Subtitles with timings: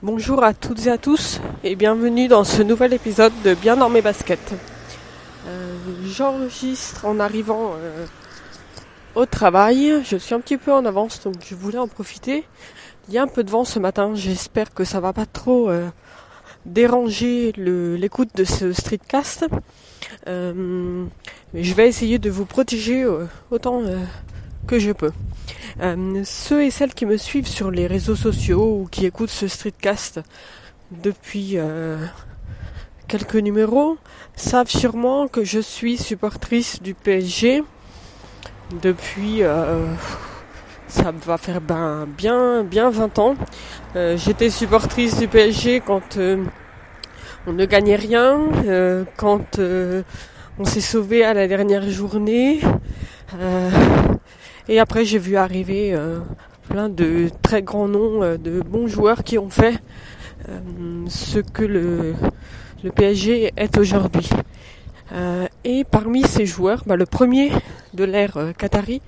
[0.00, 3.88] Bonjour à toutes et à tous et bienvenue dans ce nouvel épisode de Bien dans
[3.88, 4.54] mes baskets.
[5.48, 8.06] Euh, J'enregistre en arrivant euh,
[9.16, 10.00] au travail.
[10.04, 12.44] Je suis un petit peu en avance donc je voulais en profiter.
[13.08, 14.12] Il y a un peu de vent ce matin.
[14.14, 15.88] J'espère que ça va pas trop euh,
[16.64, 19.46] déranger l'écoute de ce streetcast.
[20.26, 23.04] Je vais essayer de vous protéger
[23.50, 23.82] autant
[24.68, 25.10] que je peux.
[25.80, 29.46] Euh, ceux et celles qui me suivent sur les réseaux sociaux ou qui écoutent ce
[29.46, 30.20] streetcast
[30.90, 31.96] depuis euh,
[33.06, 33.98] quelques numéros
[34.34, 37.62] savent sûrement que je suis supportrice du PSG
[38.82, 39.86] depuis euh,
[40.88, 43.34] ça va faire ben, bien bien 20 ans.
[43.96, 46.42] Euh, j'étais supportrice du PSG quand euh,
[47.46, 49.58] on ne gagnait rien, euh, quand
[50.58, 52.60] on s'est sauvé à la dernière journée.
[54.70, 56.18] Et après, j'ai vu arriver euh,
[56.68, 59.80] plein de très grands noms euh, de bons joueurs qui ont fait
[60.50, 60.60] euh,
[61.08, 62.14] ce que le,
[62.94, 64.28] PSG est aujourd'hui.
[65.64, 67.50] et parmi ces joueurs, bah, le premier
[67.94, 69.00] de l'ère qatari,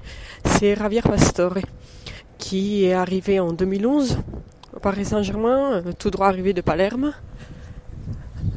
[0.45, 1.59] c'est Javier Pastore,
[2.39, 4.19] qui est arrivé en 2011
[4.75, 7.13] au Paris Saint-Germain, tout droit arrivé de Palerme.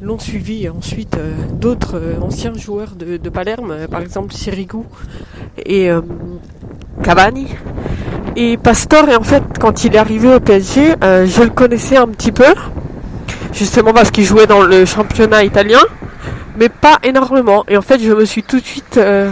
[0.01, 1.17] L'ont suivi ensuite
[1.59, 4.83] d'autres anciens joueurs de, de Palerme, par exemple Sirigu
[5.57, 5.91] et
[7.03, 7.47] Cavani.
[8.35, 12.07] Et Pastore, en fait, quand il est arrivé au PSG, euh, je le connaissais un
[12.07, 12.55] petit peu,
[13.53, 15.81] justement parce qu'il jouait dans le championnat italien,
[16.57, 17.63] mais pas énormément.
[17.67, 19.29] Et en fait, je me suis tout de suite, euh,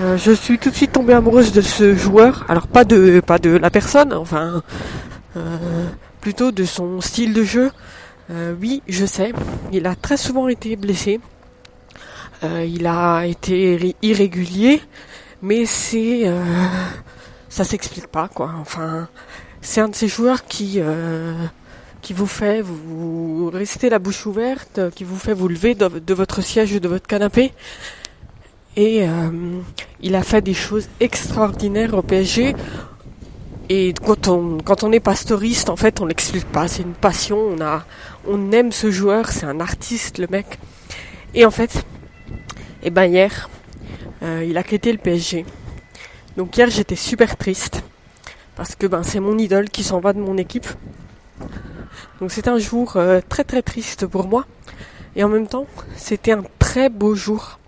[0.00, 2.44] euh, je suis tout de suite tombée amoureuse de ce joueur.
[2.50, 4.62] Alors pas de, pas de la personne, enfin,
[6.20, 7.70] plutôt de son style de jeu.
[8.60, 9.32] oui, je sais,
[9.72, 11.20] il a très souvent été blessé.
[12.42, 14.82] il a été irrégulier
[15.42, 16.44] mais c'est euh,
[17.48, 18.54] ça s'explique pas quoi.
[18.60, 19.08] Enfin,
[19.60, 21.34] c'est un de ces joueurs qui euh,
[22.02, 26.40] qui vous fait vous, rester la bouche ouverte, qui vous fait vous lever de, votre
[26.42, 27.52] siège ou de votre canapé.
[28.76, 29.30] Et euh,
[30.00, 32.54] il a fait des choses extraordinaires au PSG.
[33.70, 36.68] Et quand on quand on est pastoriste, en fait, on l'explique pas.
[36.68, 37.38] C'est une passion.
[37.38, 37.84] On a
[38.26, 39.30] on aime ce joueur.
[39.30, 40.58] C'est un artiste, le mec.
[41.34, 41.84] Et en fait,
[42.82, 43.50] et eh ben hier,
[44.22, 45.44] euh, il a quitté le PSG.
[46.36, 47.82] Donc hier j'étais super triste
[48.56, 50.66] parce que ben c'est mon idole qui s'en va de mon équipe.
[52.20, 54.44] Donc c'était un jour euh, très très triste pour moi
[55.14, 57.58] et en même temps c'était un très beau jour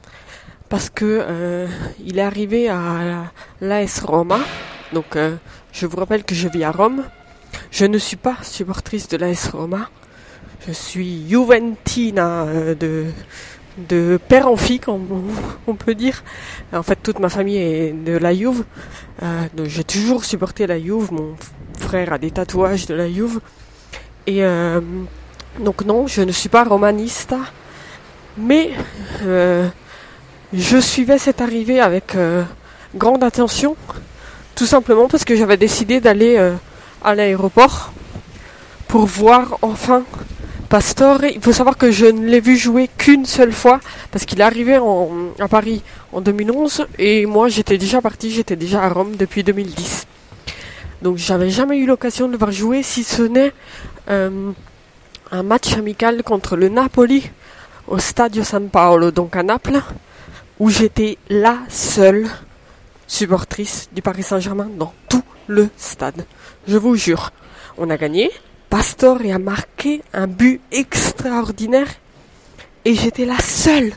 [0.68, 1.66] parce que euh,
[2.04, 4.40] il est arrivé à l'AS Roma.
[4.92, 5.16] Donc
[5.72, 7.04] je vous rappelle que je vis à Rome.
[7.70, 9.88] Je ne suis pas supportrice de l'AS Roma.
[10.66, 12.46] Je suis Juventina
[12.78, 13.06] de
[13.78, 14.80] de père en fille,
[15.66, 16.22] on, peut dire.
[16.72, 18.64] En fait, toute ma famille est de la Juve.
[19.22, 21.12] Euh, j'ai toujours supporté la Juve.
[21.12, 21.36] Mon
[21.78, 23.40] frère a des tatouages de la Juve.
[24.26, 24.80] Et euh,
[25.58, 27.34] donc non, je ne suis pas romaniste.
[28.36, 28.70] Mais
[29.22, 29.68] euh,
[30.52, 32.16] je suivais cette arrivée avec
[32.94, 33.76] grande attention.
[34.54, 36.36] Tout simplement parce que j'avais décidé d'aller
[37.02, 37.92] à l'aéroport
[38.88, 40.04] pour voir enfin
[40.70, 43.80] Pastore, il faut savoir que je ne l'ai vu jouer qu'une seule fois
[44.12, 44.78] parce qu'il est arrivé
[45.40, 45.82] à Paris
[46.12, 50.06] en 2011 et moi j'étais déjà parti, j'étais déjà à Rome depuis 2010.
[51.02, 53.52] Donc j'avais jamais eu l'occasion de le voir jouer si ce n'est
[54.10, 54.52] euh,
[55.32, 57.28] un match amical contre le Napoli
[57.88, 59.80] au Stadio San Paolo, donc à Naples,
[60.60, 62.28] où j'étais la seule
[63.08, 66.26] supportrice du Paris Saint-Germain dans tout le stade.
[66.68, 67.32] Je vous jure,
[67.76, 68.30] on a gagné,
[68.70, 71.88] Pastore a marqué un but extraordinaire
[72.84, 73.92] et j'étais la seule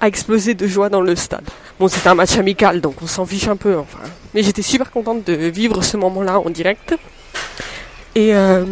[0.00, 1.44] à exploser de joie dans le stade.
[1.78, 3.98] Bon, c'était un match amical, donc on s'en fiche un peu, enfin.
[4.34, 6.94] Mais j'étais super contente de vivre ce moment-là en direct.
[8.14, 8.64] Et, euh,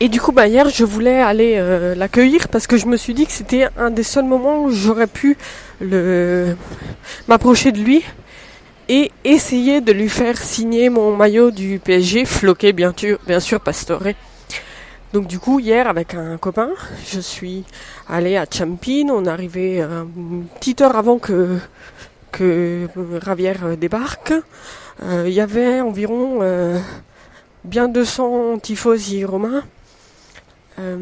[0.00, 3.26] du coup, bah, hier, je voulais aller euh, l'accueillir parce que je me suis dit
[3.26, 5.36] que c'était un des seuls moments où j'aurais pu
[7.28, 8.02] m'approcher de lui
[8.90, 13.60] et essayer de lui faire signer mon maillot du PSG, floqué bien sûr, bien sûr
[13.60, 14.02] Pastore.
[15.12, 16.70] Donc du coup hier avec un copain,
[17.06, 17.62] je suis
[18.08, 21.58] allé à Champine, on est arrivé une petite heure avant que
[22.32, 22.88] que
[23.22, 24.32] Ravière débarque.
[25.04, 26.78] Euh, il y avait environ euh,
[27.62, 29.62] bien 200 tifosi romains
[30.80, 30.96] euh,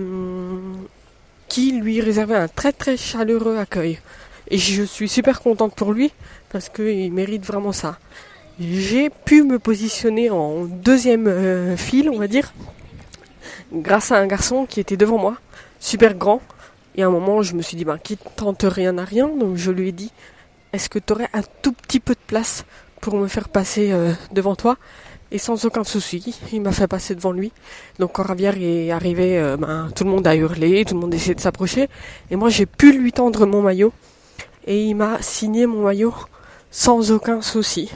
[1.48, 3.98] qui lui réservaient un très très chaleureux accueil.
[4.50, 6.12] Et je suis super contente pour lui
[6.50, 7.98] parce qu'il mérite vraiment ça.
[8.58, 12.52] J'ai pu me positionner en deuxième euh, file, on va dire,
[13.72, 15.36] grâce à un garçon qui était devant moi,
[15.78, 16.40] super grand.
[16.96, 19.56] Et à un moment, je me suis dit, ben, qui tente rien à rien, donc
[19.56, 20.10] je lui ai dit,
[20.72, 22.64] est-ce que tu aurais un tout petit peu de place
[23.00, 24.76] pour me faire passer euh, devant toi?
[25.30, 27.52] Et sans aucun souci, il m'a fait passer devant lui.
[27.98, 31.14] Donc quand Ravière est arrivé, euh, ben, tout le monde a hurlé, tout le monde
[31.14, 31.88] essayait de s'approcher.
[32.30, 33.92] Et moi j'ai pu lui tendre mon maillot.
[34.68, 36.14] Et il m'a signé mon maillot
[36.70, 37.90] sans aucun souci.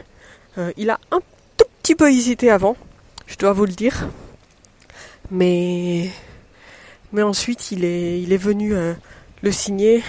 [0.56, 1.20] Euh, il a un
[1.58, 2.78] tout petit peu hésité avant,
[3.26, 4.08] je dois vous le dire.
[5.30, 6.10] Mais,
[7.14, 8.94] ensuite il est, venu euh,
[9.42, 10.02] le signer.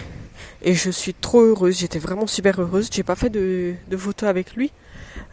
[0.61, 2.87] Et je suis trop heureuse, j'étais vraiment super heureuse.
[2.89, 4.71] J'ai pas fait de, de photo avec lui.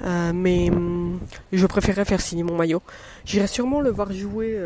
[0.03, 1.21] Euh, mais hum,
[1.53, 2.83] je préférais faire signer mon maillot.
[3.25, 4.59] J'irai sûrement le voir jouer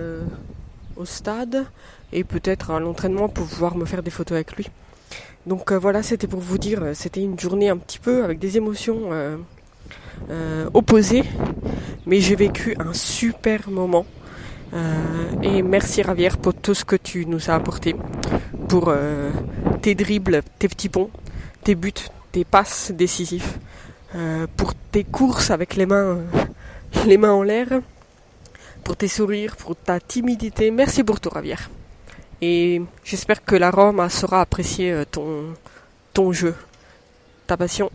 [0.96, 1.66] au stade
[2.11, 4.70] et peut-être à l'entraînement pour pouvoir me faire des photos avec lui.
[5.46, 8.56] Donc euh, voilà, c'était pour vous dire, c'était une journée un petit peu avec des
[8.56, 9.11] émotions
[10.73, 11.25] opposées,
[12.06, 14.06] mais j'ai vécu un super moment.
[15.43, 17.94] et merci Ravière pour tout ce que tu nous as apporté,
[18.69, 18.93] pour
[19.82, 21.11] tes dribbles, tes petits ponts,
[21.62, 21.93] tes buts,
[22.32, 23.58] tes passes décisifs.
[24.17, 26.25] Euh, pour tes courses avec les mains, euh,
[27.06, 27.67] les mains en l'air,
[28.85, 30.70] pour tes sourires, pour ta timidité.
[30.70, 31.69] Merci pour tout, Ravière.
[32.40, 35.04] Et j'espère que la Rome saura apprécier euh,
[36.12, 36.54] ton, jeu,
[37.46, 37.90] ta passion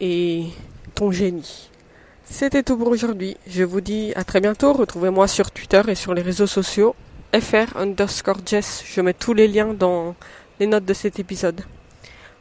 [0.00, 0.46] et
[0.94, 1.70] ton génie.
[2.24, 3.36] C'était tout pour aujourd'hui.
[3.46, 4.72] Je vous dis à très bientôt.
[4.72, 6.94] Retrouvez-moi sur Twitter et sur les réseaux sociaux.
[7.32, 8.38] FR underscore.
[8.46, 10.14] Je mets tous les liens dans
[10.60, 11.62] les notes de cet épisode.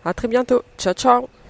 [0.06, 0.64] À très bientôt.
[0.78, 1.43] Ciao ciao